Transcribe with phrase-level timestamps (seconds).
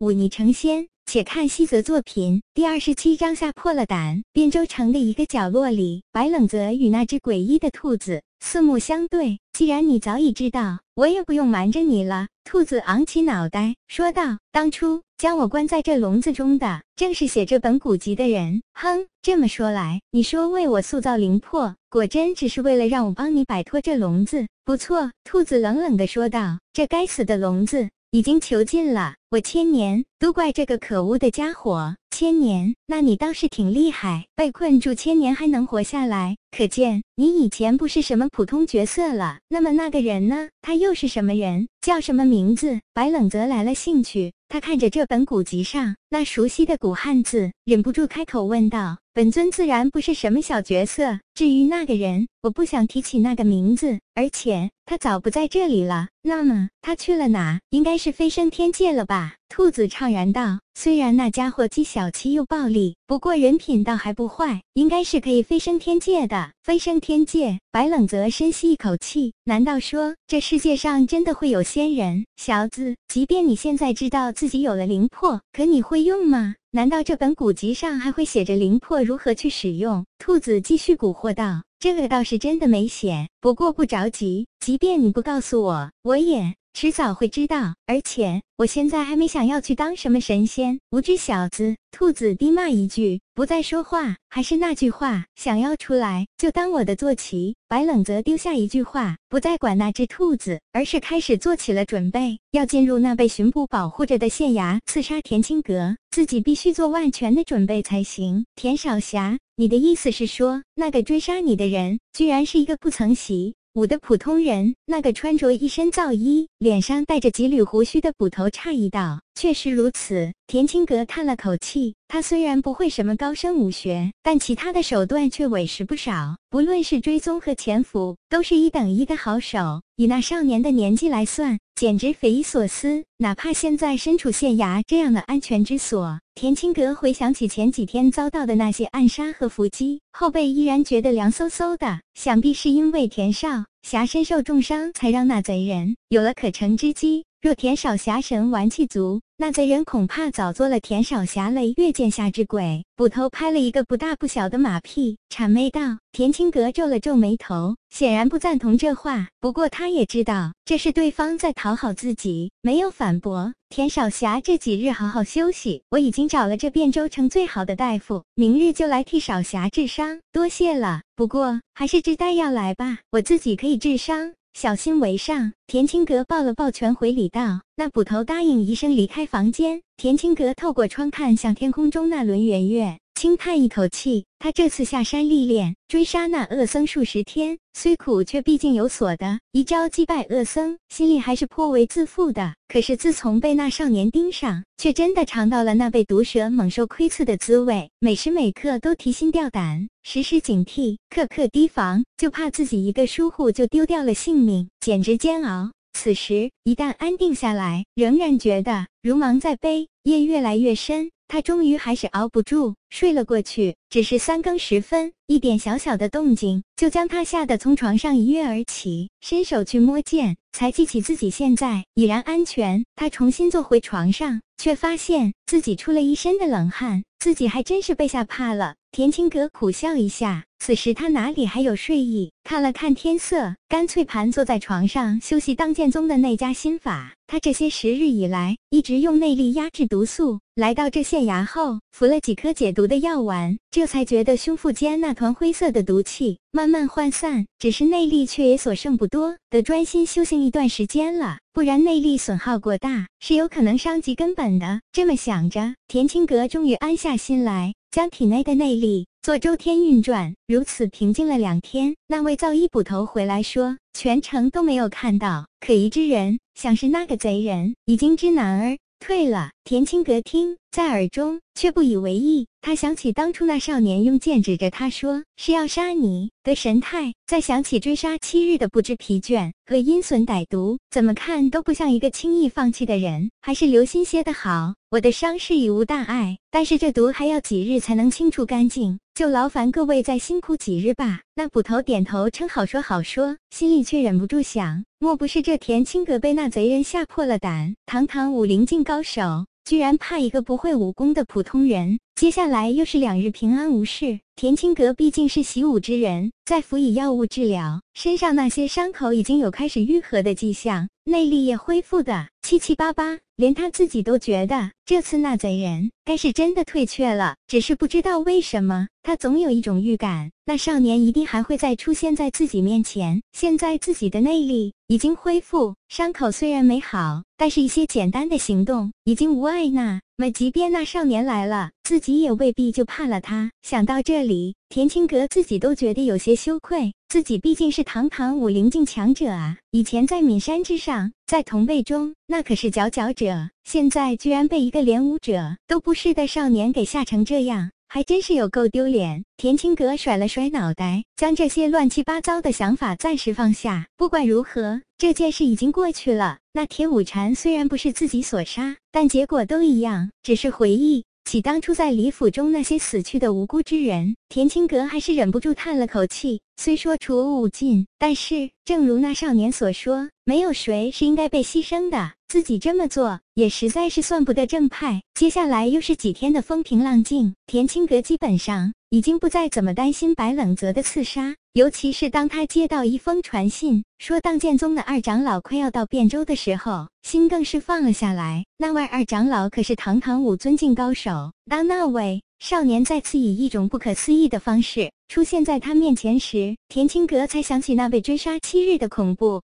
[0.00, 0.88] 忤逆成仙。
[1.04, 4.22] 且看西泽作品第二十七章吓破了胆。
[4.32, 9.40] 汴州城的一个角落里，白冷泽与那只诡异的兔子四目相对。
[9.52, 12.28] 既然你早已知道，我也不用瞒着你了。
[12.44, 24.46] 兔子昂起脑袋说道：“当初将我关在这笼子中的，正是写这本古籍的人。”哼，这么说来，你说为我塑造灵魄，果真只是为了让我帮你摆脱这笼子？
[24.64, 31.94] 不错，兔子冷冷地说道：“这该死的笼子。”已经囚禁了我千年，都怪这个可恶的家伙。
[32.10, 39.38] 千年，那你倒是挺厉害，被困住千年还能活下来，可见你以前不是什么普通角色了。
[39.48, 40.48] 那么那个人呢？
[40.60, 41.68] 他又是什么人？
[41.80, 42.80] 叫什么名字？
[42.92, 56.06] 白冷泽来了兴趣，他看着这本古籍上那熟悉的古汉字，忍不住开口问道：“本尊自然不是什么小角色，至于那个人，我不想提起那个名字，而且他早不在这里了。
[56.22, 57.58] 那么他去了哪？
[57.70, 66.52] 应该是飞升天界了吧？”兔子怅然道：“虽然那家伙既小气又暴力，不过人品倒还不坏，应该是可以飞升天界的。
[66.62, 72.26] 飞升天界。”白冷泽深吸一口气：“难道说这世界上真的会有仙人？
[72.36, 76.54] 小子，即便你现在知道自己有了灵魄，可你会用吗？
[76.72, 90.78] 难道这本古籍上还会写着灵魄如何去使用？”兔子继续蛊惑道：“这个倒是真的没写，不过不着急，即便你不告诉我，我也……”迟早会知道，而且我现在还没想要去当什么神仙。
[90.90, 91.76] 无知小子！
[91.90, 94.16] 兔子低骂一句，不再说话。
[94.28, 97.56] 还是那句话，想要出来就当我的坐骑。
[97.68, 105.96] 白冷则丢下一句话，不再管那只兔子，而是开始做起了准备，要进入那被巡捕保护着的县衙刺杀田青阁。
[106.10, 108.44] 自己必须做万全的准备才行。
[108.54, 113.54] 田少侠，你的意思是说，那个追杀你的人，居然是一个不曾袭？
[113.74, 126.36] 武的普通人，那个穿着一身皂衣、脸上带着几缕胡须的捕头诧异道：“确实如此。”田青阁叹了口气，他虽然不会什么高深武学，但其他的手段却委实不少。
[126.50, 129.82] 不论是追踪和潜伏，都是一等一的好手。
[129.94, 133.04] 以那少年的年纪来算，简直匪夷所思。
[133.16, 142.02] 哪怕现在身处县衙这样的安全之所，田青阁回想起前几天遭到的那些暗杀和伏击，后背依然觉得凉飕飕的。
[142.12, 147.24] 想必是因为田少侠身受重伤，才让那贼人有了可乘之机。
[147.42, 152.84] 若田少侠神玩气足，那贼人恐怕早做了田少侠类越剑下之鬼。
[152.94, 155.80] 捕头拍了一个不大不小的马屁，谄媚道
[156.12, 159.28] ：“田青阁皱了皱眉头，显然不赞同这话。
[159.40, 163.54] 不过他也知道这是对方在讨好自己，没有反驳。
[163.70, 170.20] 田少侠这几日好好休息，我已经找了这汴州城最好的大夫，明日就来替少侠治伤。
[170.30, 171.00] 多谢了。
[171.16, 175.52] 不过还是知带药来吧，我自己可以治伤。”小心为上。
[175.66, 184.24] 田青阁抱了抱拳，回礼道：“那捕头答应一声，离开房间。”田青阁透过窗看向天空中那轮圆月，轻叹一口气。
[184.38, 189.38] 他这次下山历练，追杀那恶僧数十天，虽苦却毕竟有所的。
[189.52, 192.54] 一招击败恶僧，心里还是颇为自负的。
[192.66, 205.70] 可是自从被那少年盯上，却真的尝到了那被毒蛇猛兽窥伺的滋味，每时每刻都提心吊胆，时时警惕，刻刻提防，就怕自己一个疏忽就丢掉了性命，简直煎熬。
[205.92, 211.10] 此时一旦安定下来，仍然觉得如芒在背，夜越来越深。
[211.30, 213.76] 他终于还是熬不住，睡了过去。
[213.88, 222.84] 只是三更时分，一点小小的动静就将他吓得从床上一跃而起，伸手去摸剑，才记起自己现在已然安全。
[222.96, 228.74] 他重新坐回床上，却发现自己出了一身的冷汗，自己还真是被吓怕了。
[228.92, 232.32] 田青阁苦笑一下，此时他哪里还有睡意？
[232.42, 235.54] 看了看天色，干脆盘坐在床上休息。
[235.54, 240.40] 当剑宗的那家心法，他这些时日以来一直用内力压制毒素。
[240.56, 247.46] 来到这县衙后，服了几颗解毒的药丸，这才觉得胸腹间那团灰色的毒气慢慢涣散。
[247.60, 254.80] 只是内力却也所剩不多，得专心修行一段时间了，不然内力损耗过大，是有可能伤及根本的。
[254.90, 257.72] 这么想着，田青阁终于安下心来。
[257.90, 261.96] 将体内的内力做周天运转，如此平静了两天。
[262.06, 269.50] 那位造衣捕头回来说，全程都没有看到可疑之人，想是那个贼人已经知难而退了。
[269.70, 272.48] 田青阁听在耳中，却不以为意。
[272.60, 283.30] 他想起当初那少年用剑指着他说是要杀你的神态，再想起追杀七日的不知疲倦和阴损歹毒，怎么看都不像一个轻易放弃的人。
[283.40, 284.74] 还是留心些的好。
[284.90, 291.20] 我的伤势已无大碍，但是这毒还要几日才能清除干净，就劳烦各位再辛苦几日吧。
[291.36, 297.76] 那捕头点头称好，说好说，心里却忍不住想：莫不是这田青阁被那贼人吓破了胆？
[297.86, 299.46] 堂堂武林境高手。
[299.64, 301.98] 居然怕一个不会武功的普通人。
[302.14, 304.20] 接下来又是两日平安无事。
[304.36, 317.36] 田青阁毕竟是习武之人，在辅以药物治疗，身上那些伤口已经有开始愈合的迹象，内力也恢复的七七八八，连他自己都觉得这次那贼人该是真的退却了。
[317.46, 323.22] 只是不知道为什么，他总有一种预感，那少年一定还会再出现在自己面前。
[323.32, 330.00] 现在自己的内力已经恢复，伤口虽然没好，但是一些简单的行动已经无碍那。
[330.16, 333.52] 么，即便那少年来了，自己也未必就怕了他。
[333.62, 336.92] 想到这里，田青阁自己都觉得有些羞愧。
[337.08, 347.70] 自己毕竟是堂堂武林境强者啊，以前在岷山之上，在同辈中那可是佼佼者，现在居然被一个连武者都不是的少年给吓成这样。
[347.92, 349.24] 还真是有够丢脸！
[349.36, 353.88] 田青阁甩了甩脑袋，将这些乱七八糟的想法暂时放下。
[353.96, 356.38] 不管如何，这件事已经过去了。
[356.52, 366.40] 那铁五禅虽然不是自己所杀，但结果都一样，只是回忆起当初在李府中那些死去的无辜之人，田青阁还是忍不住叹了口气。
[366.56, 372.12] 虽说除无尽，但是正如那少年所说，没有谁是应该被牺牲的。
[372.28, 375.02] 自己这么做也实在是算不得正派。
[375.14, 381.36] 接下来又是几天的风平浪静，田青阁基本上已经不再怎么担心白冷泽的刺杀。
[381.54, 388.44] 尤其是当他接到一封传信，说当剑宗的二长老快要到汴州的时候，心更是放了下来。
[388.56, 399.42] 那位二长老可是堂堂五尊境高手，当那位少年再次以一种不可思议的方式出现在他面前时，田青阁才想起那被追杀七日的恐怖。